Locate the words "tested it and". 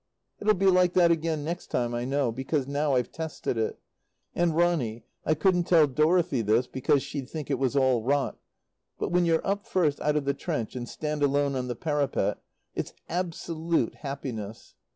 3.11-4.55